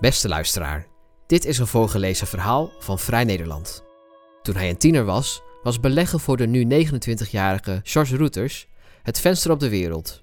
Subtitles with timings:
[0.00, 0.86] Beste luisteraar,
[1.26, 3.84] dit is een voorgelezen verhaal van Vrij Nederland.
[4.42, 8.68] Toen hij een tiener was, was beleggen voor de nu 29-jarige George Reuters
[9.02, 10.22] het venster op de wereld.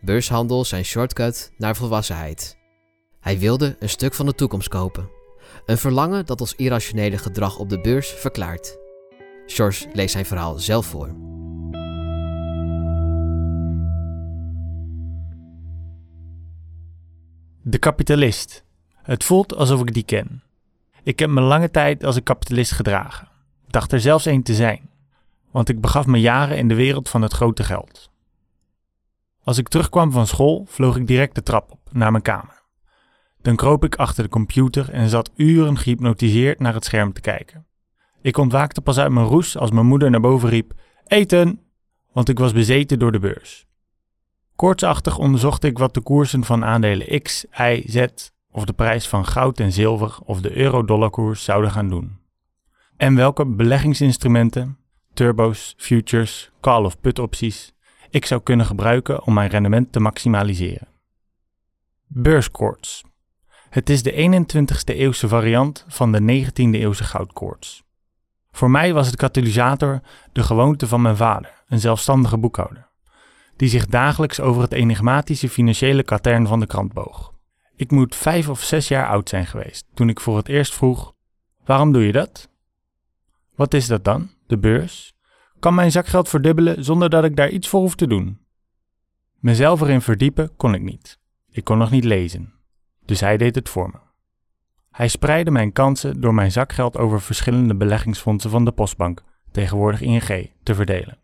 [0.00, 2.58] Beurshandel zijn shortcut naar volwassenheid.
[3.20, 5.10] Hij wilde een stuk van de toekomst kopen.
[5.66, 8.78] Een verlangen dat ons irrationele gedrag op de beurs verklaart.
[9.46, 11.08] George leest zijn verhaal zelf voor.
[17.62, 18.68] De kapitalist.
[19.02, 20.42] Het voelt alsof ik die ken.
[21.02, 23.28] Ik heb me lange tijd als een kapitalist gedragen.
[23.68, 24.90] Dacht er zelfs een te zijn,
[25.50, 28.10] want ik begaf me jaren in de wereld van het grote geld.
[29.42, 32.62] Als ik terugkwam van school, vloog ik direct de trap op naar mijn kamer.
[33.42, 37.66] Dan kroop ik achter de computer en zat uren gehypnotiseerd naar het scherm te kijken.
[38.22, 40.72] Ik ontwaakte pas uit mijn roes als mijn moeder naar boven riep:
[41.06, 41.60] Eten!
[42.12, 43.66] Want ik was bezeten door de beurs.
[44.56, 48.06] Koortsachtig onderzocht ik wat de koersen van aandelen X, Y, Z
[48.52, 52.18] of de prijs van goud en zilver of de euro-dollarkoers zouden gaan doen.
[52.96, 54.78] En welke beleggingsinstrumenten,
[55.14, 57.72] turbo's, futures, call of put opties
[58.10, 60.88] ik zou kunnen gebruiken om mijn rendement te maximaliseren.
[62.06, 63.04] Beurskoorts.
[63.68, 67.82] Het is de 21ste eeuwse variant van de 19e eeuwse goudkoorts.
[68.52, 70.00] Voor mij was het katalysator
[70.32, 72.88] de gewoonte van mijn vader, een zelfstandige boekhouder,
[73.56, 77.29] die zich dagelijks over het enigmatische financiële katern van de krant boog.
[77.80, 81.14] Ik moet vijf of zes jaar oud zijn geweest toen ik voor het eerst vroeg:
[81.64, 82.50] Waarom doe je dat?
[83.54, 85.14] Wat is dat dan, de beurs?
[85.58, 88.38] Kan mijn zakgeld verdubbelen zonder dat ik daar iets voor hoef te doen?
[89.38, 91.18] Mezelf erin verdiepen kon ik niet.
[91.50, 92.52] Ik kon nog niet lezen.
[93.04, 93.98] Dus hij deed het voor me.
[94.90, 100.52] Hij spreidde mijn kansen door mijn zakgeld over verschillende beleggingsfondsen van de Postbank, tegenwoordig ING,
[100.62, 101.18] te verdelen.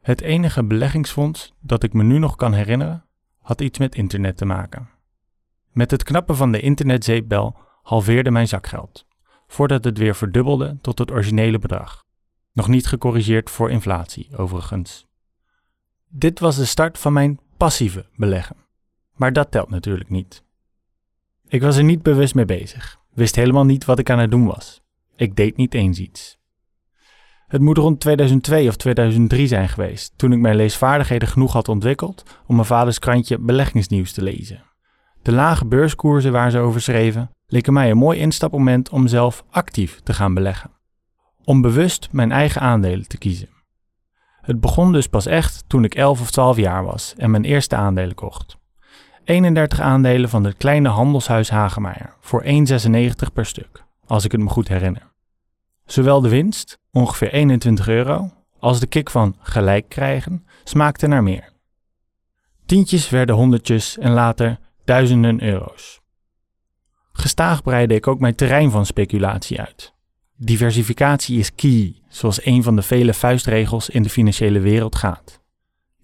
[0.00, 3.04] Het enige beleggingsfonds dat ik me nu nog kan herinneren,
[3.40, 4.93] had iets met internet te maken.
[5.74, 9.06] Met het knappen van de internetzeepbel halveerde mijn zakgeld,
[9.46, 12.04] voordat het weer verdubbelde tot het originele bedrag.
[12.52, 15.06] Nog niet gecorrigeerd voor inflatie, overigens.
[16.08, 18.56] Dit was de start van mijn passieve beleggen.
[19.12, 20.44] Maar dat telt natuurlijk niet.
[21.48, 24.46] Ik was er niet bewust mee bezig, wist helemaal niet wat ik aan het doen
[24.46, 24.82] was.
[25.16, 26.38] Ik deed niet eens iets.
[27.46, 32.22] Het moet rond 2002 of 2003 zijn geweest, toen ik mijn leesvaardigheden genoeg had ontwikkeld
[32.46, 34.64] om mijn vaders krantje beleggingsnieuws te lezen.
[35.24, 40.00] De lage beurskoersen waar ze over schreven, leken mij een mooi instapmoment om zelf actief
[40.02, 40.70] te gaan beleggen.
[41.44, 43.48] Om bewust mijn eigen aandelen te kiezen.
[44.40, 47.76] Het begon dus pas echt toen ik 11 of 12 jaar was en mijn eerste
[47.76, 48.56] aandelen kocht.
[49.24, 54.48] 31 aandelen van het kleine handelshuis Hagemeyer voor 1,96 per stuk, als ik het me
[54.48, 55.12] goed herinner.
[55.84, 61.52] Zowel de winst, ongeveer 21 euro, als de kick van gelijk krijgen smaakten naar meer.
[62.66, 66.00] Tientjes werden honderdjes en later duizenden euro's.
[67.12, 69.94] Gestaag breidde ik ook mijn terrein van speculatie uit.
[70.36, 75.40] Diversificatie is key, zoals een van de vele vuistregels in de financiële wereld gaat.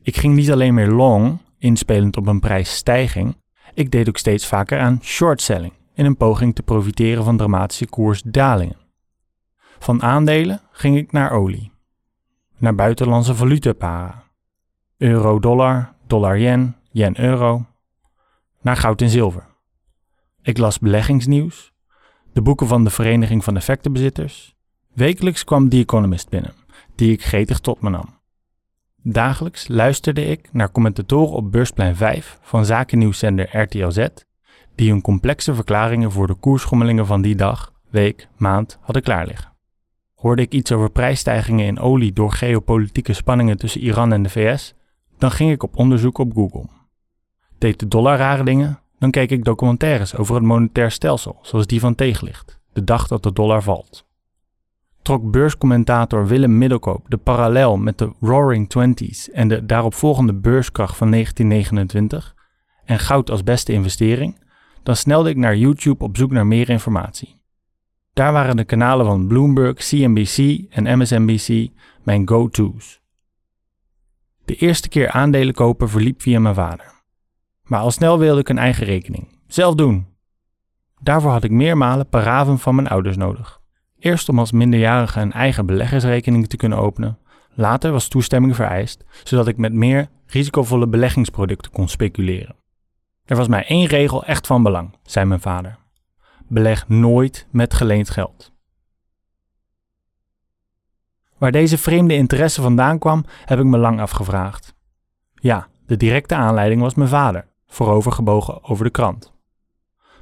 [0.02, 3.36] Ik ging niet alleen meer long, inspelend op een prijsstijging,
[3.74, 8.76] ik deed ook steeds vaker aan shortselling in een poging te profiteren van dramatische koersdalingen.
[9.78, 11.72] Van aandelen ging ik naar olie,
[12.56, 14.22] naar buitenlandse valutaparen,
[14.96, 17.64] euro-dollar, dollar-yen, yen-euro,
[18.60, 19.46] naar goud en zilver.
[20.42, 21.72] Ik las beleggingsnieuws,
[22.32, 24.54] de boeken van de Vereniging van Effectenbezitters.
[24.94, 26.54] Wekelijks kwam The Economist binnen,
[26.94, 28.18] die ik gretig tot me nam.
[29.02, 34.06] Dagelijks luisterde ik naar commentatoren op Beursplein 5 van zakennieuwszender RTL Z,
[34.74, 39.52] die hun complexe verklaringen voor de koersschommelingen van die dag, week, maand hadden klaarliggen.
[40.14, 44.74] Hoorde ik iets over prijsstijgingen in olie door geopolitieke spanningen tussen Iran en de VS,
[45.18, 46.79] dan ging ik op onderzoek op Google.
[47.60, 51.80] Deed de dollar rare dingen, dan keek ik documentaires over het monetair stelsel, zoals die
[51.80, 54.08] van Tegenlicht, de dag dat de dollar valt
[55.02, 61.10] trok beurscommentator Willem Middelkoop de parallel met de Roaring Twenties en de daaropvolgende beurskracht van
[61.10, 62.34] 1929
[62.84, 64.44] en goud als beste investering,
[64.82, 67.40] dan snelde ik naar YouTube op zoek naar meer informatie.
[68.12, 71.68] Daar waren de kanalen van Bloomberg, CNBC en MSNBC
[72.02, 73.00] mijn go-to's.
[74.44, 76.99] De eerste keer aandelen kopen verliep via mijn vader.
[77.70, 79.28] Maar al snel wilde ik een eigen rekening.
[79.46, 80.06] Zelf doen.
[81.00, 83.60] Daarvoor had ik meermalen paraven van mijn ouders nodig.
[83.98, 87.18] Eerst om als minderjarige een eigen beleggersrekening te kunnen openen.
[87.54, 92.56] Later was toestemming vereist, zodat ik met meer risicovolle beleggingsproducten kon speculeren.
[93.24, 95.78] Er was mij één regel echt van belang, zei mijn vader.
[96.48, 98.52] Beleg nooit met geleend geld.
[101.38, 104.74] Waar deze vreemde interesse vandaan kwam, heb ik me lang afgevraagd.
[105.34, 109.32] Ja, de directe aanleiding was mijn vader, voorovergebogen over de krant.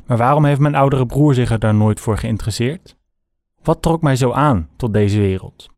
[0.07, 2.97] Maar waarom heeft mijn oudere broer zich er daar nooit voor geïnteresseerd?
[3.63, 5.69] Wat trok mij zo aan tot deze wereld?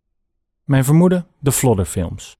[0.64, 1.26] Mijn vermoeden?
[1.38, 2.36] De Flodder-films.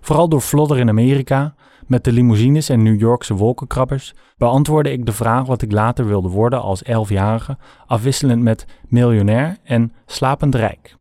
[0.00, 1.54] Vooral door Flodder in Amerika,
[1.86, 6.28] met de limousines en New Yorkse wolkenkrabbers, beantwoordde ik de vraag wat ik later wilde
[6.28, 10.96] worden als elfjarige, afwisselend met miljonair en slapend rijk.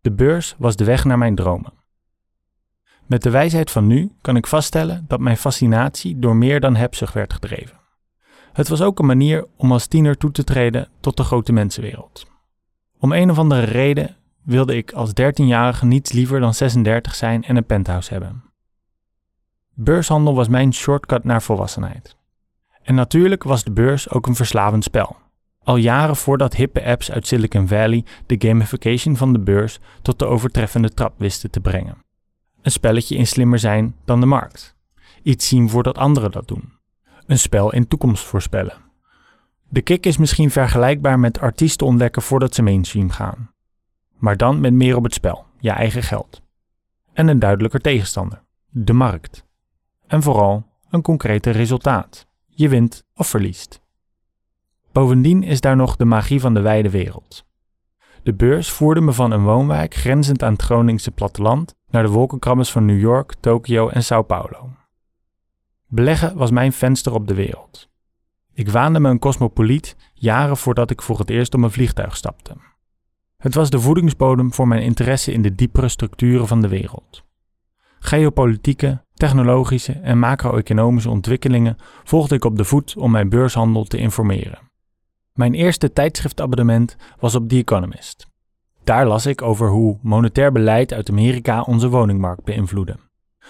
[0.00, 1.72] De beurs was de weg naar mijn dromen.
[3.12, 7.14] Met de wijsheid van nu kan ik vaststellen dat mijn fascinatie door meer dan hebzucht
[7.14, 7.80] werd gedreven.
[8.52, 12.26] Het was ook een manier om als tiener toe te treden tot de grote mensenwereld.
[12.98, 17.56] Om een of andere reden wilde ik als dertienjarige niets liever dan 36 zijn en
[17.56, 18.44] een penthouse hebben.
[19.74, 22.16] Beurshandel was mijn shortcut naar volwassenheid.
[22.82, 25.16] En natuurlijk was de beurs ook een verslavend spel.
[25.62, 30.26] Al jaren voordat hippe apps uit Silicon Valley de gamification van de beurs tot de
[30.26, 32.10] overtreffende trap wisten te brengen.
[32.62, 34.76] Een spelletje in slimmer zijn dan de markt.
[35.22, 36.72] Iets zien voordat anderen dat doen.
[37.26, 38.76] Een spel in toekomst voorspellen.
[39.68, 43.50] De kick is misschien vergelijkbaar met artiesten ontdekken voordat ze mainstream gaan.
[44.18, 46.42] Maar dan met meer op het spel, je eigen geld.
[47.12, 49.44] En een duidelijker tegenstander, de markt.
[50.06, 52.26] En vooral een concrete resultaat.
[52.46, 53.80] Je wint of verliest.
[54.92, 57.44] Bovendien is daar nog de magie van de wijde wereld.
[58.22, 62.70] De beurs voerde me van een woonwijk grenzend aan het Groningse platteland naar de wolkenkrabbers
[62.70, 64.70] van New York, Tokio en Sao Paulo.
[65.86, 67.88] Beleggen was mijn venster op de wereld.
[68.52, 72.56] Ik waande me een cosmopoliet jaren voordat ik voor het eerst op een vliegtuig stapte.
[73.36, 77.24] Het was de voedingsbodem voor mijn interesse in de diepere structuren van de wereld.
[77.98, 84.58] Geopolitieke, technologische en macro-economische ontwikkelingen volgde ik op de voet om mijn beurshandel te informeren.
[85.32, 88.31] Mijn eerste tijdschriftabonnement was op The Economist.
[88.84, 92.96] Daar las ik over hoe monetair beleid uit Amerika onze woningmarkt beïnvloedde.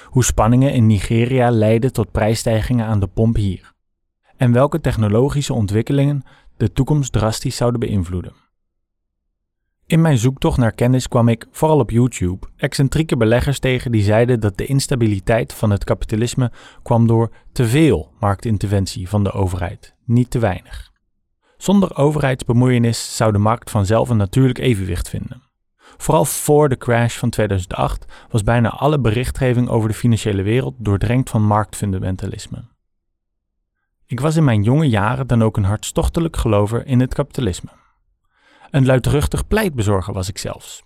[0.05, 3.73] Hoe spanningen in Nigeria leidden tot prijsstijgingen aan de pomp hier.
[4.37, 6.23] En welke technologische ontwikkelingen
[6.57, 8.33] de toekomst drastisch zouden beïnvloeden.
[9.87, 14.41] In mijn zoektocht naar kennis kwam ik, vooral op YouTube, excentrieke beleggers tegen die zeiden
[14.41, 16.53] dat de instabiliteit van het kapitalisme
[16.83, 20.92] kwam door te veel marktinterventie van de overheid, niet te weinig.
[21.63, 25.43] Zonder overheidsbemoeienis zou de markt vanzelf een natuurlijk evenwicht vinden.
[25.77, 31.31] Vooral voor de crash van 2008 was bijna alle berichtgeving over de financiële wereld doordrenkt
[31.31, 32.65] van marktfundamentalisme.
[34.07, 37.71] Ik was in mijn jonge jaren dan ook een hartstochtelijk gelover in het kapitalisme.
[38.71, 40.83] Een luidruchtig pleitbezorger was ik zelfs.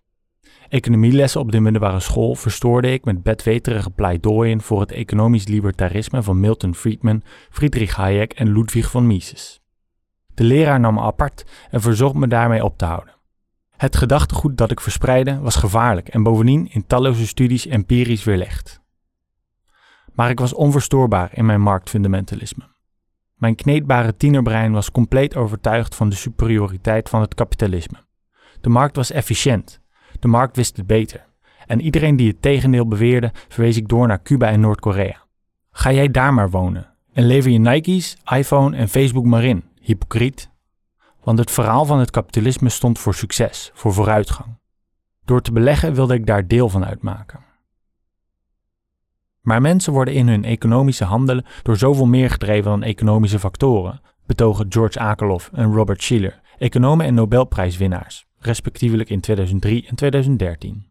[0.69, 6.41] Economielessen op de middelbare school verstoorde ik met bedweterige pleidooien voor het economisch libertarisme van
[6.41, 9.61] Milton Friedman, Friedrich Hayek en Ludwig von Mises.
[10.37, 13.15] De leraar nam me apart en verzocht me daarmee op te houden.
[13.77, 18.81] Het gedachtegoed dat ik verspreidde was gevaarlijk en bovendien in talloze studies empirisch weerlegd.
[20.13, 22.65] Maar ik was onverstoorbaar in mijn marktfundamentalisme.
[23.35, 27.99] Mijn kneedbare tienerbrein was compleet overtuigd van de superioriteit van het kapitalisme.
[28.61, 29.81] De markt was efficiënt.
[30.19, 31.27] De markt wist het beter.
[31.67, 35.25] En iedereen die het tegendeel beweerde, verwees ik door naar Cuba en Noord-Korea.
[35.71, 40.51] Ga jij daar maar wonen en lever je Nike's, iPhone en Facebook maar in, hypocriet.
[41.23, 44.59] Want het verhaal van het kapitalisme stond voor succes, voor vooruitgang.
[45.25, 47.45] Door te beleggen wilde ik daar deel van uitmaken.
[49.41, 54.67] Maar mensen worden in hun economische handelen door zoveel meer gedreven dan economische factoren, betogen
[54.69, 60.91] George Akerlof en Robert Schiller, economen en Nobelprijswinnaars, respectievelijk in 2003 en 2013.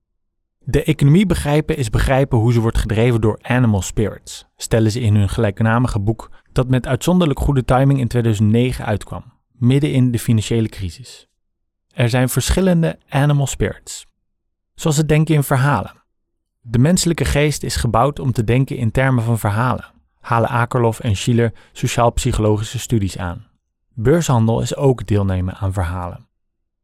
[0.59, 5.15] De economie begrijpen is begrijpen hoe ze wordt gedreven door animal spirits, stellen ze in
[5.15, 10.69] hun gelijknamige boek dat met uitzonderlijk goede timing in 2009 uitkwam, midden in de financiële
[10.69, 11.27] crisis.
[11.93, 14.05] Er zijn verschillende animal spirits,
[14.75, 16.03] zoals het denken in verhalen.
[16.61, 19.85] De menselijke geest is gebouwd om te denken in termen van verhalen,
[20.19, 23.47] halen Akerlof en Schiller sociaal-psychologische studies aan.
[23.93, 26.27] Beurshandel is ook deelnemen aan verhalen.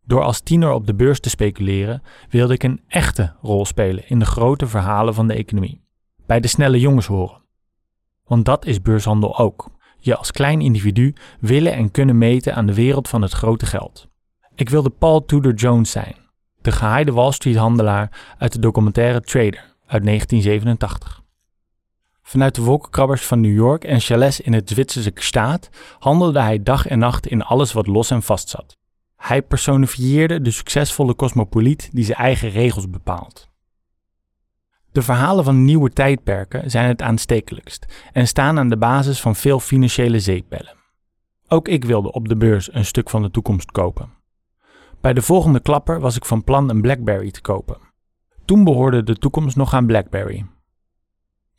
[0.05, 4.19] Door als tiener op de beurs te speculeren, wilde ik een echte rol spelen in
[4.19, 5.81] de grote verhalen van de economie.
[6.25, 7.40] Bij de snelle jongens horen.
[8.31, 9.69] Want dat is beurshandel ook.
[9.99, 14.07] Je als klein individu willen en kunnen meten aan de wereld van het grote geld.
[14.55, 16.15] Ik wilde Paul Tudor Jones zijn,
[16.61, 21.21] de gehaaide Wall Street handelaar uit de documentaire Trader uit 1987.
[22.21, 25.69] Vanuit de wolkenkrabbers van New York en chalets in het Zwitserse staat
[25.99, 28.77] handelde hij dag en nacht in alles wat los en vast zat.
[29.15, 33.50] Hij personifieerde de succesvolle cosmopoliet die zijn eigen regels bepaalt.
[34.91, 39.59] De verhalen van nieuwe tijdperken zijn het aanstekelijkst en staan aan de basis van veel
[39.59, 40.75] financiële zeepbellen.
[41.47, 44.09] Ook ik wilde op de beurs een stuk van de toekomst kopen.
[45.01, 47.77] Bij de volgende klapper was ik van plan een BlackBerry te kopen.
[48.45, 50.45] Toen behoorde de toekomst nog aan BlackBerry.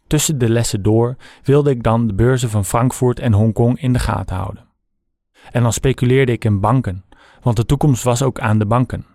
[0.06, 3.98] Tussen de lessen door wilde ik dan de beurzen van Frankfurt en Hongkong in de
[3.98, 4.68] gaten houden.
[5.50, 7.04] En dan speculeerde ik in banken,
[7.42, 9.06] want de toekomst was ook aan de banken.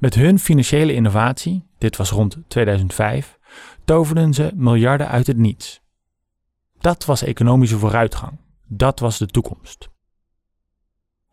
[0.00, 3.38] Met hun financiële innovatie, dit was rond 2005,
[3.84, 5.82] toverden ze miljarden uit het niets.
[6.78, 8.38] Dat was economische vooruitgang.
[8.66, 9.88] Dat was de toekomst.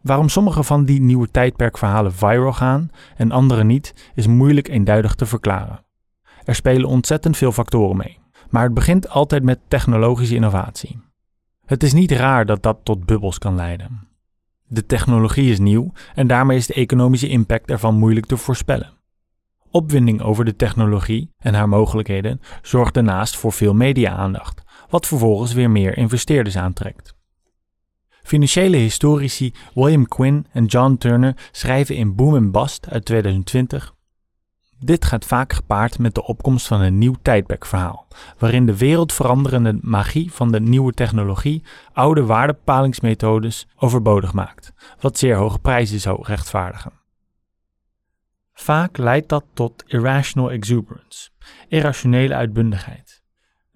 [0.01, 5.25] Waarom sommige van die nieuwe tijdperkverhalen viral gaan en andere niet, is moeilijk eenduidig te
[5.25, 5.85] verklaren.
[6.43, 8.19] Er spelen ontzettend veel factoren mee,
[8.49, 10.99] maar het begint altijd met technologische innovatie.
[11.65, 14.06] Het is niet raar dat dat tot bubbels kan leiden.
[14.67, 18.93] De technologie is nieuw en daarmee is de economische impact ervan moeilijk te voorspellen.
[19.71, 25.69] Opwinding over de technologie en haar mogelijkheden zorgt daarnaast voor veel media-aandacht, wat vervolgens weer
[25.69, 27.15] meer investeerders aantrekt.
[28.23, 33.95] Financiële historici William Quinn en John Turner schrijven in Boom and Bust uit 2020
[34.79, 38.07] dit gaat vaak gepaard met de opkomst van een nieuw tijdperkverhaal,
[38.37, 45.59] waarin de wereldveranderende magie van de nieuwe technologie oude waardebepalingsmethodes overbodig maakt, wat zeer hoge
[45.59, 46.91] prijzen zou rechtvaardigen.
[48.53, 51.29] Vaak leidt dat tot irrational exuberance,
[51.67, 53.23] irrationele uitbundigheid.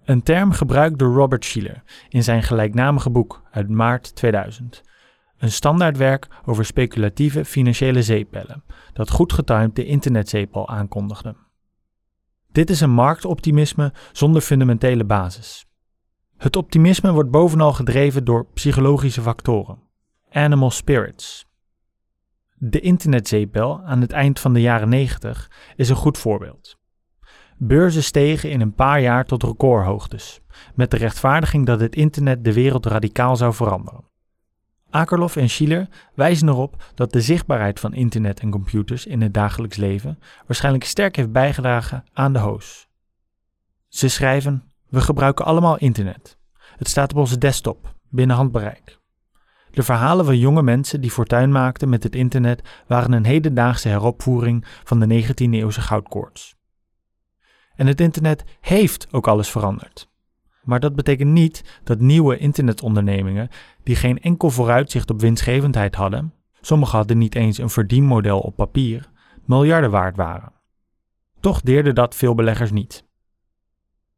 [0.04, 4.82] Een term gebruikt door Robert Schiller in zijn gelijknamige boek uit maart 2000,
[5.42, 11.36] een standaardwerk over speculatieve financiële zeepbellen, dat goed getimed de internetzeepbel aankondigde.
[12.52, 15.66] Dit is een marktoptimisme zonder fundamentele basis.
[16.36, 19.78] Het optimisme wordt bovenal gedreven door psychologische factoren,
[20.30, 21.46] animal spirits.
[22.54, 26.78] De internetzeepbel aan het eind van de jaren 90 is een goed voorbeeld.
[27.56, 30.40] Beurzen stegen in een paar jaar tot recordhoogtes,
[30.74, 34.10] met de rechtvaardiging dat het internet de wereld radicaal zou veranderen.
[34.92, 39.76] Akerlof en Schiller wijzen erop dat de zichtbaarheid van internet en computers in het dagelijks
[39.76, 42.88] leven waarschijnlijk sterk heeft bijgedragen aan de hoos.
[43.88, 46.38] Ze schrijven: We gebruiken allemaal internet.
[46.76, 48.98] Het staat op onze desktop, binnen handbereik.
[49.70, 54.64] De verhalen van jonge mensen die fortuin maakten met het internet waren een hedendaagse heropvoering
[54.84, 56.54] van de 19e eeuwse goudkoorts.
[57.74, 60.11] En het internet heeft ook alles veranderd.
[60.62, 63.48] Maar dat betekent niet dat nieuwe internetondernemingen,
[63.82, 69.10] die geen enkel vooruitzicht op winstgevendheid hadden, sommige hadden niet eens een verdienmodel op papier,
[69.44, 70.52] miljarden waard waren.
[71.40, 73.04] Toch deerde dat veel beleggers niet.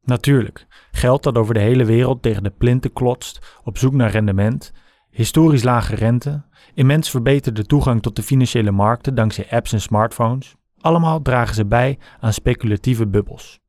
[0.03, 4.73] Natuurlijk, geld dat over de hele wereld tegen de plinten klotst op zoek naar rendement,
[5.11, 11.23] historisch lage rente, immens verbeterde toegang tot de financiële markten dankzij apps en smartphones, allemaal
[11.23, 13.64] dragen ze bij aan speculatieve bubbels.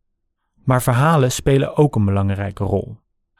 [0.66, 2.98] Maar verhalen spelen ook een belangrijke rol.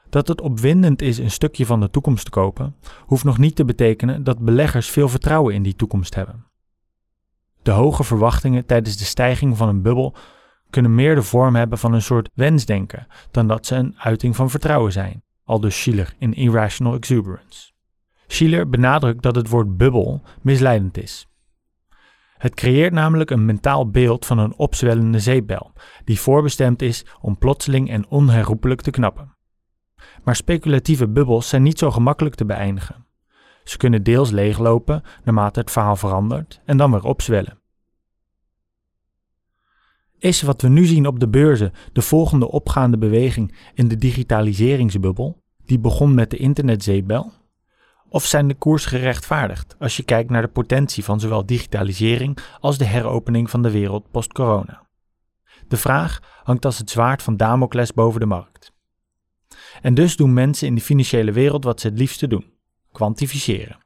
[0.10, 3.66] Dat het opwindend is een stukje van de toekomst te kopen, hoeft nog niet te
[3.66, 6.46] betekenen dat beleggers veel vertrouwen in die toekomst hebben.
[7.62, 10.16] De hoge verwachtingen tijdens de stijging van een bubbel
[10.70, 14.50] kunnen meer de vorm hebben van een soort wensdenken dan dat ze een uiting van
[14.50, 17.72] vertrouwen zijn, aldus Schiller in Irrational Exuberance.
[18.28, 21.28] Schiller benadrukt dat het woord bubbel misleidend is.
[22.46, 25.72] Het creëert namelijk een mentaal beeld van een opzwellende zeepbel,
[26.04, 29.36] die voorbestemd is om plotseling en onherroepelijk te knappen.
[30.24, 33.06] Maar speculatieve bubbels zijn niet zo gemakkelijk te beëindigen.
[33.64, 37.60] Ze kunnen deels leeglopen naarmate het verhaal verandert en dan weer opzwellen.
[40.18, 45.44] Is wat we nu zien op de beurzen de volgende opgaande beweging in de digitaliseringsbubbel,
[45.66, 47.32] die begon met de internetzeepbel?
[48.16, 52.78] Of zijn de koers gerechtvaardigd als je kijkt naar de potentie van zowel digitalisering als
[52.78, 54.88] de heropening van de wereld post-corona?
[55.68, 58.72] De vraag hangt als het zwaard van Damocles boven de markt.
[59.82, 62.54] En dus doen mensen in de financiële wereld wat ze het liefste doen:
[62.92, 63.78] kwantificeren.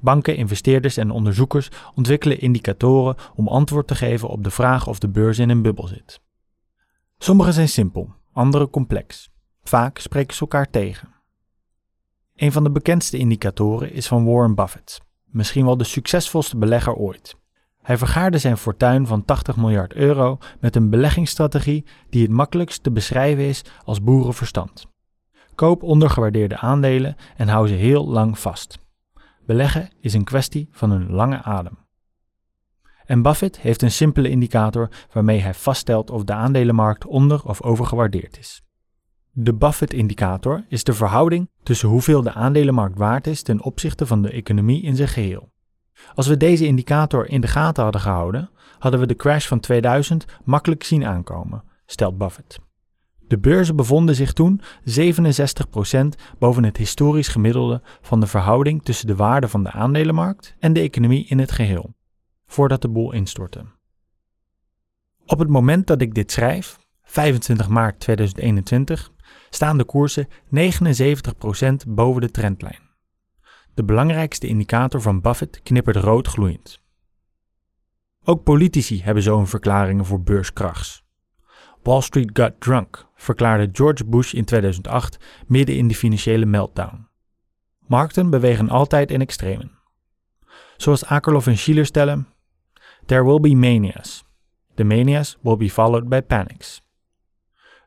[0.00, 5.08] Banken, investeerders en onderzoekers ontwikkelen indicatoren om antwoord te geven op de vraag of de
[5.08, 6.20] beurs in een bubbel zit.
[7.18, 9.30] Sommige zijn simpel, andere complex.
[9.62, 11.14] Vaak spreken ze elkaar tegen.
[12.34, 17.36] Een van de bekendste indicatoren is van Warren Buffett, misschien wel de succesvolste belegger ooit.
[17.82, 22.90] Hij vergaarde zijn fortuin van 80 miljard euro met een beleggingsstrategie die het makkelijkst te
[22.90, 24.86] beschrijven is als boerenverstand.
[25.54, 28.78] Koop ondergewaardeerde aandelen en hou ze heel lang vast.
[29.46, 31.78] Beleggen is een kwestie van een lange adem.
[33.04, 38.38] En Buffett heeft een simpele indicator waarmee hij vaststelt of de aandelenmarkt onder- of overgewaardeerd
[38.38, 38.63] is.
[39.36, 44.30] De Buffett-indicator is de verhouding tussen hoeveel de aandelenmarkt waard is ten opzichte van de
[44.30, 45.52] economie in zijn geheel.
[46.14, 50.24] Als we deze indicator in de gaten hadden gehouden, hadden we de crash van 2000
[50.44, 52.58] makkelijk zien aankomen, stelt Buffett.
[53.28, 54.60] De beurzen bevonden zich toen
[55.00, 56.06] 67%
[56.38, 60.80] boven het historisch gemiddelde van de verhouding tussen de waarde van de aandelenmarkt en de
[60.80, 61.94] economie in het geheel,
[62.46, 63.64] voordat de boel instortte.
[65.26, 69.12] Op het moment dat ik dit schrijf, 25 maart 2021,
[69.54, 70.30] staan de koersen 79%
[71.88, 72.80] boven de trendlijn.
[73.74, 76.80] De belangrijkste indicator van Buffett knippert rood gloeiend.
[78.24, 81.04] Ook politici hebben zo'n verklaringen voor beurskrachs.
[81.82, 87.08] Wall Street got drunk, verklaarde George Bush in 2008 midden in de financiële meltdown.
[87.86, 89.78] Markten bewegen altijd in extremen.
[90.76, 92.26] Zoals Akerlof en Schiller stellen,
[93.06, 94.24] there will be manias.
[94.74, 96.82] The manias will be followed by panics.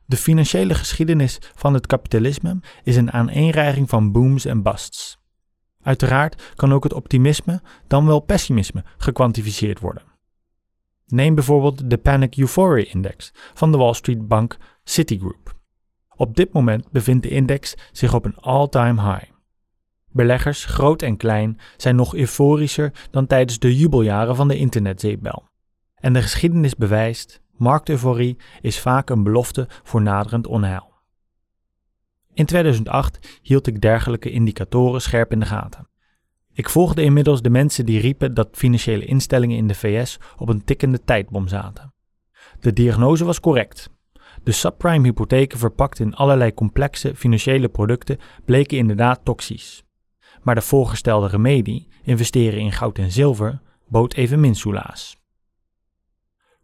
[0.09, 5.17] De financiële geschiedenis van het kapitalisme is een aaneenreiging van booms en busts.
[5.81, 10.03] Uiteraard kan ook het optimisme, dan wel pessimisme, gekwantificeerd worden.
[11.05, 15.55] Neem bijvoorbeeld de Panic Euphoria Index van de Wall Street bank Citigroup.
[16.15, 19.31] Op dit moment bevindt de index zich op een all-time high.
[20.11, 25.47] Beleggers, groot en klein, zijn nog euforischer dan tijdens de jubeljaren van de internetzeepbel.
[25.95, 30.93] En de geschiedenis bewijst, markteuforie is vaak een belofte voor naderend onheil.
[32.33, 35.87] In 2008 hield ik dergelijke indicatoren scherp in de gaten.
[36.53, 40.63] Ik volgde inmiddels de mensen die riepen dat financiële instellingen in de VS op een
[40.63, 41.93] tikkende tijdbom zaten.
[42.59, 43.89] De diagnose was correct.
[44.43, 49.83] De subprime hypotheken verpakt in allerlei complexe financiële producten bleken inderdaad toxisch.
[50.41, 55.16] Maar de voorgestelde remedie, investeren in goud en zilver, bood evenmin soelaas.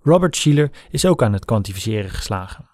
[0.03, 2.69] Robert Shiller is ook aan het kwantificeren geslagen.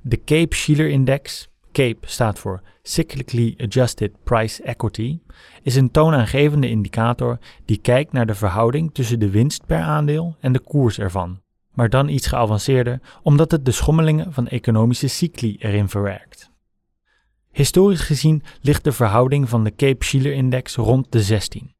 [0.00, 5.20] De Cape Shiller Index, CAPE staat voor Cyclically Adjusted Price Equity,
[5.62, 10.52] is een toonaangevende indicator die kijkt naar de verhouding tussen de winst per aandeel en
[10.52, 11.40] de koers ervan,
[11.72, 16.50] maar dan iets geavanceerder omdat het de schommelingen van economische cycli erin verwerkt.
[17.50, 21.76] Historisch gezien ligt de verhouding van de Cape Shiller Index rond de 16.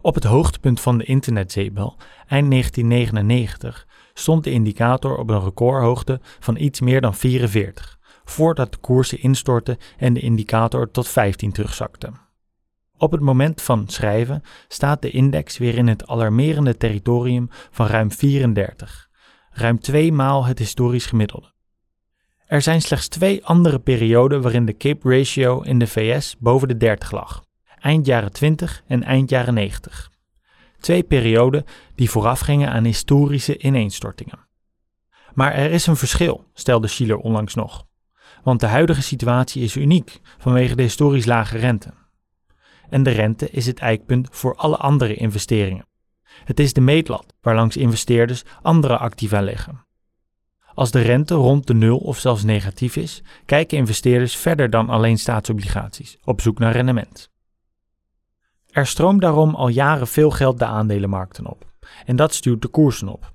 [0.00, 3.86] Op het hoogtepunt van de internetzeebel, eind 1999,
[4.18, 9.78] stond de indicator op een recordhoogte van iets meer dan 44 voordat de koersen instortten
[9.96, 12.12] en de indicator tot 15 terugzakte.
[12.96, 18.12] Op het moment van schrijven staat de index weer in het alarmerende territorium van ruim
[18.12, 19.08] 34,
[19.50, 21.52] ruim twee maal het historisch gemiddelde.
[22.46, 26.76] Er zijn slechts twee andere perioden waarin de Cape Ratio in de VS boven de
[26.76, 27.44] 30 lag:
[27.78, 30.10] eind jaren 20 en eind jaren 90.
[30.80, 31.64] Twee perioden
[31.94, 34.46] die voorafgingen aan historische ineenstortingen.
[35.34, 37.86] Maar er is een verschil, stelde Schiller onlangs nog
[38.42, 41.92] want de huidige situatie is uniek vanwege de historisch lage rente.
[42.90, 45.86] En de rente is het eikpunt voor alle andere investeringen.
[46.44, 49.86] Het is de meetlat waarlangs investeerders andere activa leggen.
[50.74, 55.18] Als de rente rond de nul of zelfs negatief is, kijken investeerders verder dan alleen
[55.18, 57.30] staatsobligaties, op zoek naar rendement.
[58.78, 61.72] Er stroomt daarom al jaren veel geld de aandelenmarkten op,
[62.04, 63.32] en dat stuurt de koersen op.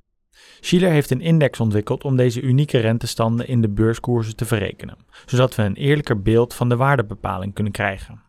[0.59, 5.55] Schiller heeft een index ontwikkeld om deze unieke rentestanden in de beurskoersen te verrekenen, zodat
[5.55, 8.21] we een eerlijker beeld van de waardebepaling kunnen krijgen.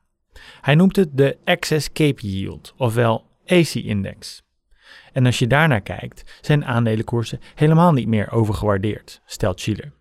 [0.61, 4.43] Hij noemt het de Excess Cape Yield, ofwel AC-index.
[5.13, 9.93] En als je daarnaar kijkt, zijn aandelenkoersen helemaal niet meer overgewaardeerd, stelt Schiller.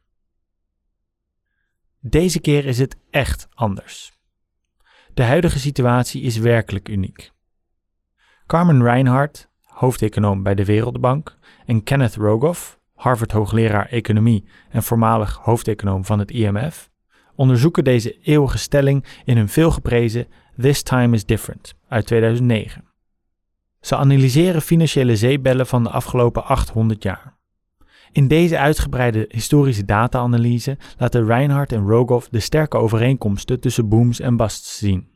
[2.00, 4.14] Deze keer is het echt anders.
[5.14, 7.32] De huidige situatie is werkelijk uniek.
[8.46, 16.20] Carmen Reinhardt, hoofdeconoom bij de Wereldbank, en Kenneth Rogoff, Harvard-hoogleraar economie en voormalig hoofdeconoom van
[16.20, 16.90] het IMF,
[17.36, 22.86] onderzoeken deze eeuwige stelling in hun veelgeprezen This Time is Different uit 2009.
[23.82, 27.38] Ze analyseren financiële zeebellen van de afgelopen 800 jaar.
[28.14, 34.38] In deze uitgebreide historische data-analyse laten Reinhardt en Rogoff de sterke overeenkomsten tussen booms en
[34.38, 35.08] busts zien.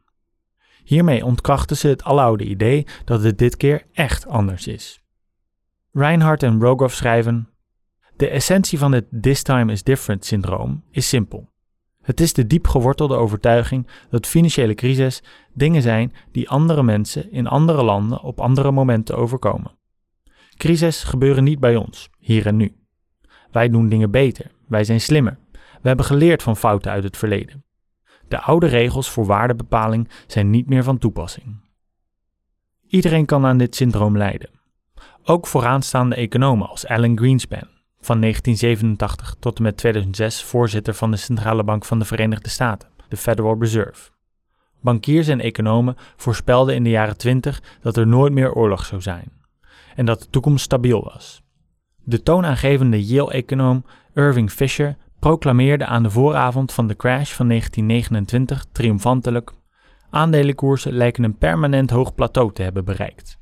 [0.84, 5.02] Hiermee ontkrachten ze het aloude idee dat het dit keer echt anders is.
[5.92, 7.50] Reinhardt en Rogoff schrijven:
[8.16, 11.50] De essentie van het This Time is Different syndroom is simpel.
[12.02, 17.48] Het is de diep gewortelde overtuiging dat financiële crises dingen zijn die andere mensen in
[17.48, 19.78] andere landen op andere momenten overkomen.
[20.56, 22.76] Crises gebeuren niet bij ons, hier en nu.
[23.52, 25.38] Wij doen dingen beter, wij zijn slimmer.
[25.82, 27.64] We hebben geleerd van fouten uit het verleden.
[28.28, 31.66] De oude regels voor waardebepaling zijn niet meer van toepassing.
[32.88, 34.50] Iedereen kan aan dit syndroom lijden.
[35.24, 37.68] Ook vooraanstaande economen als Alan Greenspan,
[38.00, 42.90] van 1987 tot en met 2006 voorzitter van de Centrale Bank van de Verenigde Staten,
[43.08, 44.10] de Federal Reserve.
[44.82, 49.32] Bankiers en economen voorspelden in de jaren 20 dat er nooit meer oorlog zou zijn
[49.96, 51.42] en dat de toekomst stabiel was.
[52.10, 59.52] De toonaangevende Yale-econoom Irving Fisher proclameerde aan de vooravond van de crash van 1929 triomfantelijk:
[60.10, 63.40] Aandelenkoersen lijken een permanent hoog plateau te hebben bereikt.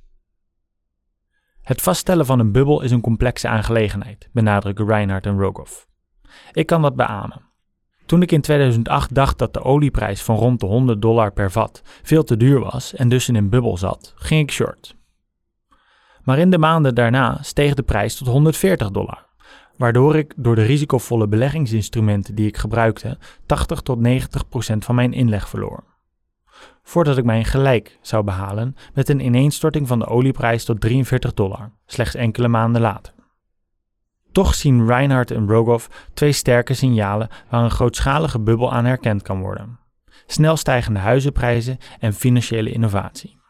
[1.62, 5.88] Het vaststellen van een bubbel is een complexe aangelegenheid, benadrukken Reinhardt en Rogoff.
[6.52, 7.42] Ik kan dat beamen.
[8.06, 11.82] Toen ik in 2008 dacht dat de olieprijs van rond de 100 dollar per vat
[11.84, 14.96] veel te duur was en dus in een bubbel zat, ging ik short.
[16.26, 19.26] Maar in de maanden daarna steeg de prijs tot 140 dollar,
[19.78, 25.14] waardoor ik door de risicovolle beleggingsinstrumenten die ik gebruikte 80 tot 90 procent van mijn
[25.14, 25.84] inleg verloor.
[26.84, 31.72] Voordat ik mijn gelijk zou behalen met een ineenstorting van de olieprijs tot 43 dollar,
[31.86, 33.14] slechts enkele maanden later.
[34.32, 39.42] Toch zien Reinhardt en Rogoff twee sterke signalen waar een grootschalige bubbel aan herkend kan
[39.42, 39.80] worden:
[40.26, 43.44] snel stijgende huizenprijzen en financiële innovatie.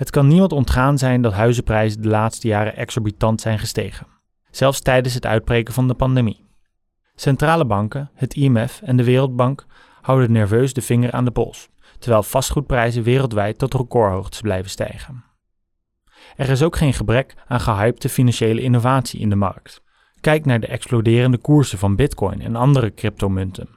[0.00, 4.06] Het kan niemand ontgaan zijn dat huizenprijzen de laatste jaren exorbitant zijn gestegen,
[4.50, 6.48] zelfs tijdens het uitbreken van de pandemie.
[7.14, 9.66] Centrale banken, het IMF en de Wereldbank
[10.00, 15.24] houden nerveus de vinger aan de pols, terwijl vastgoedprijzen wereldwijd tot recordhoogtes blijven stijgen.
[16.36, 19.82] Er is ook geen gebrek aan gehypte financiële innovatie in de markt.
[20.20, 23.68] Kijk naar de exploderende koersen van Bitcoin en andere cryptomunten.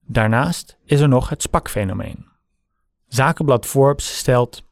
[0.00, 2.26] Daarnaast is er nog het SPAC-fenomeen.
[3.08, 4.68] Zakenblad Forbes stelt: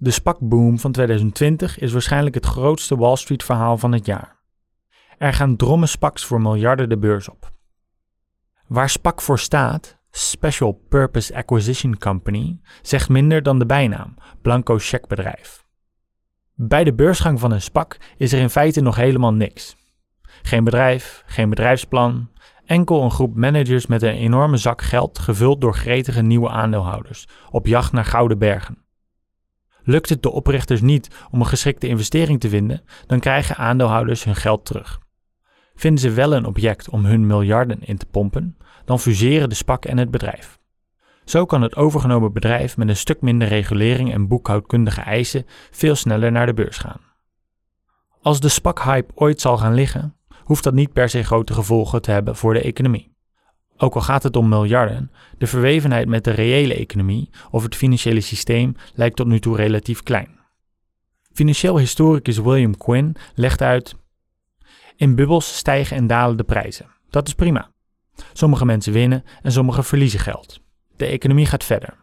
[0.00, 4.36] De SPAC-boom van 2020 is waarschijnlijk het grootste Wall Street-verhaal van het jaar.
[5.16, 7.50] Er gaan drommen SPACs voor miljarden de beurs op.
[8.66, 15.64] Waar SPAC voor staat, Special Purpose Acquisition Company, zegt minder dan de bijnaam, blanco checkbedrijf.
[16.54, 19.76] Bij de beursgang van een SPAC is er in feite nog helemaal niks.
[20.42, 22.30] Geen bedrijf, geen bedrijfsplan,
[22.64, 27.66] enkel een groep managers met een enorme zak geld gevuld door gretige nieuwe aandeelhouders op
[27.66, 28.86] jacht naar gouden bergen.
[29.88, 34.36] Lukt het de oprichters niet om een geschikte investering te vinden, dan krijgen aandeelhouders hun
[34.36, 34.98] geld terug.
[35.74, 39.84] Vinden ze wel een object om hun miljarden in te pompen, dan fuseren de SPAC
[39.84, 40.58] en het bedrijf.
[41.24, 46.32] Zo kan het overgenomen bedrijf met een stuk minder regulering en boekhoudkundige eisen veel sneller
[46.32, 47.00] naar de beurs gaan.
[48.22, 52.10] Als de SPAC-hype ooit zal gaan liggen, hoeft dat niet per se grote gevolgen te
[52.10, 53.16] hebben voor de economie.
[53.80, 58.20] Ook al gaat het om miljarden, de verwevenheid met de reële economie of het financiële
[58.20, 60.38] systeem lijkt tot nu toe relatief klein.
[61.32, 63.94] Financieel historicus William Quinn legt uit:
[64.96, 66.86] In bubbels stijgen en dalen de prijzen.
[67.10, 67.70] Dat is prima.
[68.32, 70.60] Sommige mensen winnen en sommige verliezen geld.
[70.96, 71.96] De economie gaat verder.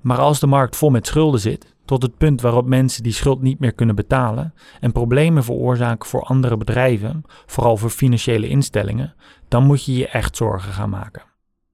[0.00, 3.42] Maar als de markt vol met schulden zit, tot het punt waarop mensen die schuld
[3.42, 9.14] niet meer kunnen betalen en problemen veroorzaken voor andere bedrijven, vooral voor financiële instellingen,
[9.48, 11.22] dan moet je je echt zorgen gaan maken.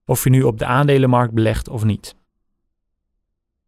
[0.04, 2.16] Of je nu op de aandelenmarkt belegt of niet.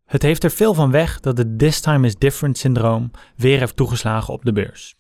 [0.05, 3.77] Het heeft er veel van weg dat het This Time is Different syndroom weer heeft
[3.77, 4.97] toegeslagen op de beurs.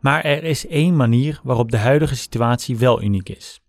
[0.00, 3.60] Maar er is één manier waarop de huidige situatie wel uniek is.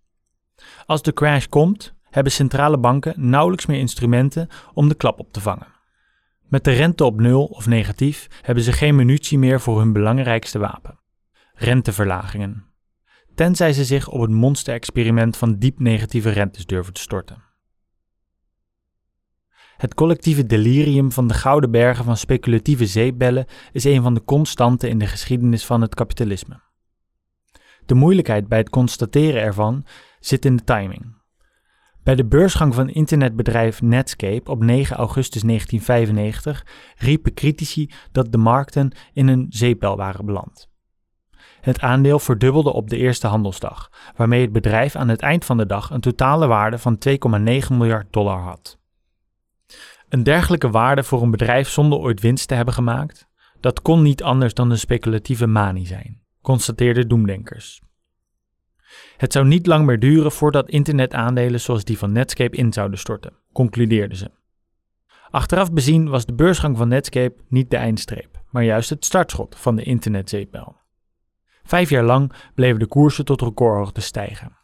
[0.85, 5.41] Als de crash komt, hebben centrale banken nauwelijks meer instrumenten om de klap op te
[5.41, 5.73] vangen.
[6.53, 10.59] Met de rente op nul of negatief hebben ze geen munitie meer voor hun belangrijkste
[10.59, 10.99] wapen:
[11.53, 12.65] renteverlagingen.
[13.35, 17.43] Tenzij ze zich op het monster-experiment van diep negatieve rentes durven te storten.
[19.77, 24.89] Het collectieve delirium van de gouden bergen van speculatieve zeepbellen is een van de constanten
[24.89, 26.61] in de geschiedenis van het kapitalisme.
[27.85, 29.85] De moeilijkheid bij het constateren ervan
[30.19, 31.21] zit in de timing.
[32.03, 36.65] Bij de beursgang van internetbedrijf Netscape op 9 augustus 1995
[36.97, 40.71] riepen critici dat de markten in een zeepbel waren beland.
[41.61, 45.65] Het aandeel verdubbelde op de eerste handelsdag, waarmee het bedrijf aan het eind van de
[45.65, 47.15] dag een totale waarde van 2,9
[47.69, 48.79] miljard dollar had.
[50.09, 53.27] Een dergelijke waarde voor een bedrijf zonder ooit winst te hebben gemaakt,
[53.59, 57.81] dat kon niet anders dan een speculatieve manie zijn, constateerden doemdenkers.
[59.17, 63.33] Het zou niet lang meer duren voordat internetaandelen zoals die van Netscape in zouden storten,
[63.53, 64.31] concludeerden ze.
[65.29, 69.75] Achteraf bezien was de beursgang van Netscape niet de eindstreep, maar juist het startschot van
[69.75, 70.75] de internetzeepbel.
[71.63, 74.57] Vijf jaar lang bleven de koersen tot recordhoogte stijgen.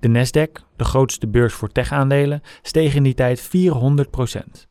[0.00, 4.68] De Nasdaq, de grootste beurs voor tech-aandelen, steeg in die tijd 400%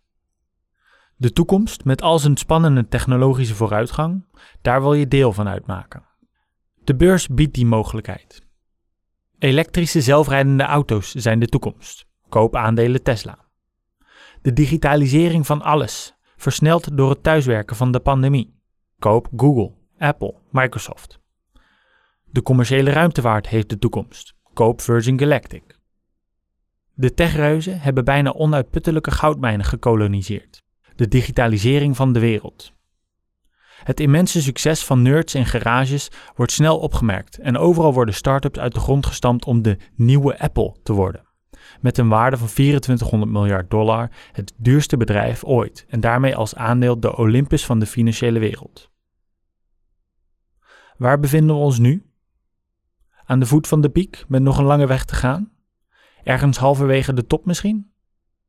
[1.16, 4.26] De toekomst, met al zijn spannende technologische vooruitgang,
[4.62, 6.06] daar wil je deel van uitmaken.
[6.84, 8.48] De beurs biedt die mogelijkheid.
[9.40, 12.06] Elektrische zelfrijdende auto's zijn de toekomst.
[12.30, 13.38] Koop aandelen Tesla.
[14.42, 18.54] De digitalisering van alles, versneld door het thuiswerken van de pandemie.
[18.98, 21.20] Koop Google, Apple, Microsoft.
[22.26, 24.34] De commerciële ruimtevaart heeft de toekomst.
[24.54, 25.80] Koop Virgin Galactic.
[26.94, 30.64] De techreuzen hebben bijna onuitputtelijke goudmijnen gekoloniseerd.
[30.96, 32.74] De digitalisering van de wereld.
[33.84, 38.74] Het immense succes van nerds en garages wordt snel opgemerkt en overal worden start-ups uit
[38.74, 41.28] de grond gestampt om de nieuwe Apple te worden.
[41.82, 47.00] Met een waarde van 2400 miljard dollar, het duurste bedrijf ooit en daarmee als aandeel
[47.00, 48.90] de Olympus van de financiële wereld.
[50.98, 52.04] Waar bevinden we ons nu?
[53.26, 55.52] Aan de voet van de piek met nog een lange weg te gaan?
[56.24, 57.92] Ergens halverwege de top misschien?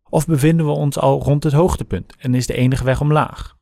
[0.08, 3.58] Of bevinden we ons al rond het hoogtepunt en is de enige weg omlaag?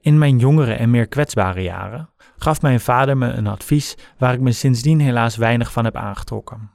[0.00, 4.40] In mijn jongere en meer kwetsbare jaren gaf mijn vader me een advies waar ik
[4.40, 6.70] me sindsdien helaas weinig van heb aangetrokken.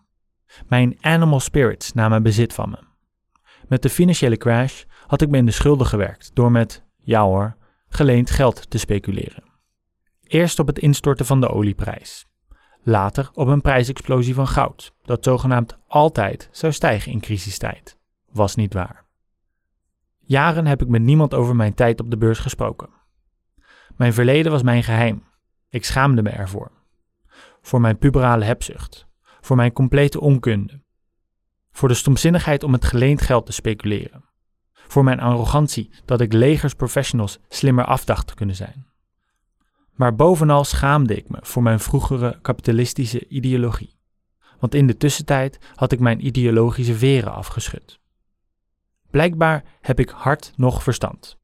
[0.67, 2.77] Mijn animal spirits namen bezit van me.
[3.67, 7.57] Met de financiële crash had ik me in de schulden gewerkt door met, ja hoor,
[7.89, 9.43] geleend geld te speculeren.
[10.23, 12.25] Eerst op het instorten van de olieprijs.
[12.83, 17.97] Later op een prijsexplosie van goud, dat zogenaamd altijd zou stijgen in crisistijd.
[18.31, 19.05] Was niet waar.
[20.19, 22.89] Jaren heb ik met niemand over mijn tijd op de beurs gesproken.
[23.95, 25.23] Mijn verleden was mijn geheim.
[25.69, 26.71] Ik schaamde me ervoor.
[27.62, 29.08] Voor mijn puberale hebzucht.
[29.41, 30.84] Voor mijn complete onkunde.
[31.71, 34.23] Voor de stomzinnigheid om het geleend geld te speculeren.
[34.73, 38.88] Voor mijn arrogantie dat ik legers professionals slimmer afdacht te kunnen zijn.
[39.93, 43.99] Maar bovenal schaamde ik me voor mijn vroegere kapitalistische ideologie.
[44.60, 47.99] Want in de tussentijd had ik mijn ideologische veren afgeschud.
[49.10, 51.38] Blijkbaar heb ik hart nog verstand.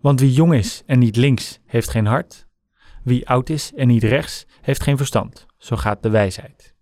[0.00, 2.46] Want wie jong is en niet links, heeft geen hart.
[3.02, 5.46] Wie oud is en niet rechts, heeft geen verstand.
[5.58, 6.74] Zo gaat de wijsheid.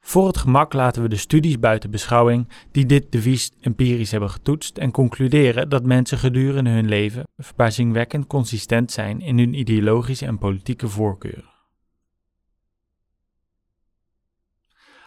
[0.00, 4.78] Voor het gemak laten we de studies buiten beschouwing die dit devies empirisch hebben getoetst
[4.78, 10.88] en concluderen dat mensen gedurende hun leven verbazingwekkend consistent zijn in hun ideologische en politieke
[10.88, 11.50] voorkeuren.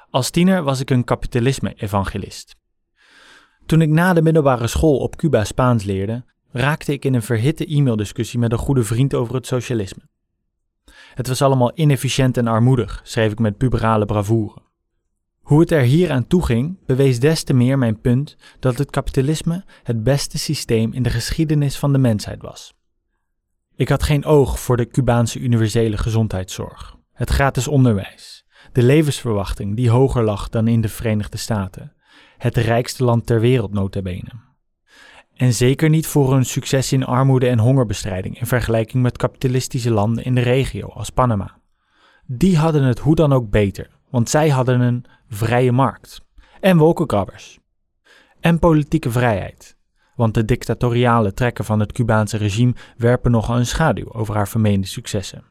[0.09, 2.55] Als tiener was ik een kapitalisme-evangelist.
[3.65, 7.65] Toen ik na de middelbare school op Cuba Spaans leerde, raakte ik in een verhitte
[7.65, 10.01] e-maildiscussie met een goede vriend over het socialisme.
[11.13, 14.61] Het was allemaal inefficiënt en armoedig, schreef ik met puberale bravoure.
[15.41, 18.89] Hoe het er hier aan toe ging, bewees des te meer mijn punt dat het
[18.89, 22.73] kapitalisme het beste systeem in de geschiedenis van de mensheid was.
[23.75, 29.89] Ik had geen oog voor de Cubaanse universele gezondheidszorg, het gratis onderwijs, de levensverwachting die
[29.89, 31.93] hoger lag dan in de Verenigde Staten,
[32.37, 34.51] het rijkste land ter wereld notabene.
[35.35, 40.23] En zeker niet voor hun succes in armoede en hongerbestrijding in vergelijking met kapitalistische landen
[40.23, 41.57] in de regio als Panama.
[42.25, 46.21] Die hadden het hoe dan ook beter, want zij hadden een vrije markt
[46.59, 47.59] en wolkenkrabbers.
[48.39, 49.77] En politieke vrijheid,
[50.15, 54.87] want de dictatoriale trekken van het Cubaanse regime werpen nogal een schaduw over haar vermeende
[54.87, 55.43] successen.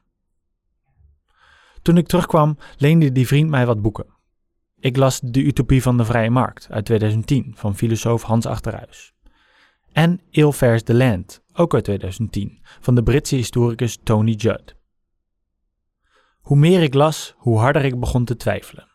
[1.82, 4.06] Toen ik terugkwam, leende die vriend mij wat boeken.
[4.78, 9.14] Ik las De Utopie van de Vrije Markt uit 2010 van filosoof Hans Achterhuis.
[9.92, 14.74] En Il Vers de Land, ook uit 2010, van de Britse historicus Tony Judd.
[16.40, 18.88] Hoe meer ik las, hoe harder ik begon te twijfelen.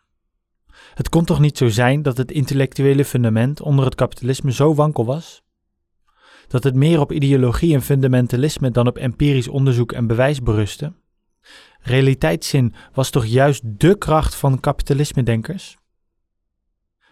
[0.94, 5.04] Het kon toch niet zo zijn dat het intellectuele fundament onder het kapitalisme zo wankel
[5.04, 5.42] was?
[6.46, 10.92] Dat het meer op ideologie en fundamentalisme dan op empirisch onderzoek en bewijs berustte?
[11.80, 15.77] Realiteitszin was toch juist dé kracht van kapitalisme-denkers?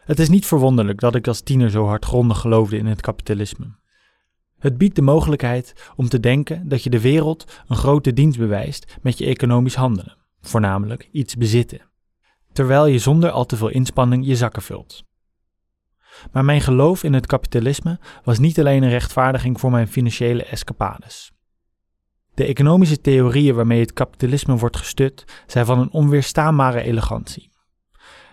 [0.06, 3.74] Het is niet verwonderlijk dat ik als tiener zo hardgrondig geloofde in het kapitalisme.
[4.58, 8.96] Het biedt de mogelijkheid om te denken dat je de wereld een grote dienst bewijst
[9.02, 11.80] met je economisch handelen, voornamelijk iets bezitten,
[12.52, 15.04] terwijl je zonder al te veel inspanning je zakken vult.
[16.32, 21.32] Maar mijn geloof in het kapitalisme was niet alleen een rechtvaardiging voor mijn financiële escapades.
[22.34, 27.54] De economische theorieën waarmee het kapitalisme wordt gestut zijn van een onweerstaanbare elegantie.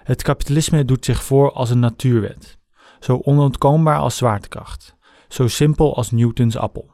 [0.04, 2.60] Het kapitalisme doet zich voor als een natuurwet,
[3.00, 4.96] zo onontkoombaar als zwaartekracht,
[5.28, 6.92] zo simpel als Newtons appel.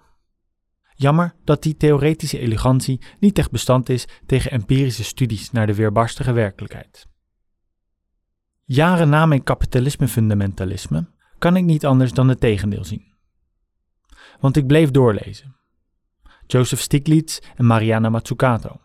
[0.95, 6.31] Jammer dat die theoretische elegantie niet echt bestand is tegen empirische studies naar de weerbarstige
[6.31, 7.07] werkelijkheid.
[8.63, 13.13] Jaren na mijn kapitalisme-fundamentalisme kan ik niet anders dan het tegendeel zien.
[14.39, 15.55] Want ik bleef doorlezen.
[16.47, 18.81] Joseph Stiglitz en Mariana Mazzucato,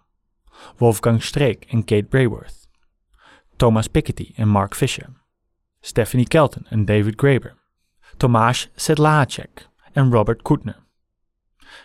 [0.77, 2.64] Wolfgang Streeck en Kate Brayworth,
[3.57, 5.09] Thomas Piketty en Mark Fisher,
[5.81, 7.57] Stephanie Kelton en David Graeber,
[8.17, 10.83] Tomasz Sedlacek en Robert Kuttner,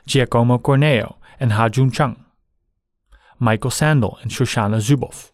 [0.05, 2.17] Giacomo Corneo en Ha-Jun Chang,
[3.37, 5.33] Michael Sandel en Shoshana Zuboff.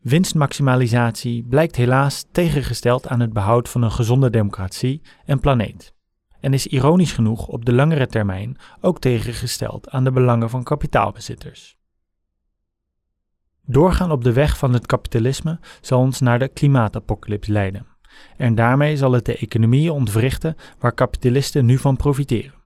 [0.00, 5.94] Winstmaximalisatie blijkt helaas tegengesteld aan het behoud van een gezonde democratie en planeet,
[6.40, 11.78] en is ironisch genoeg op de langere termijn ook tegengesteld aan de belangen van kapitaalbezitters.
[13.66, 17.86] Doorgaan op de weg van het kapitalisme zal ons naar de klimaatapocalyps leiden.
[18.36, 22.62] En daarmee zal het de economieën ontwrichten waar kapitalisten nu van profiteren.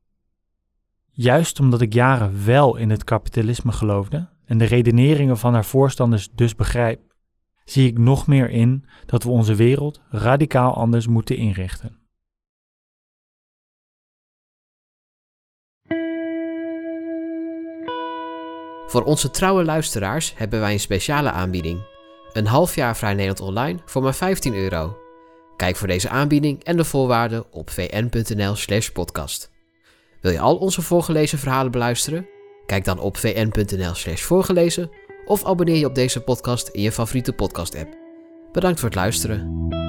[1.11, 6.29] Juist omdat ik jaren wel in het kapitalisme geloofde en de redeneringen van haar voorstanders
[6.35, 7.01] dus begrijp,
[7.65, 11.98] zie ik nog meer in dat we onze wereld radicaal anders moeten inrichten.
[18.89, 21.81] Voor onze trouwe luisteraars hebben wij een speciale aanbieding.
[22.33, 24.97] Een half jaar Vrij Nederland online voor maar 15 euro.
[25.57, 29.51] Kijk voor deze aanbieding en de voorwaarden op vn.nl/slash podcast.
[30.21, 32.29] Wil je al onze voorgelezen verhalen beluisteren?
[32.67, 34.91] Kijk dan op vn.nl/slash voorgelezen
[35.25, 37.97] of abonneer je op deze podcast in je favoriete podcast-app.
[38.53, 39.88] Bedankt voor het luisteren.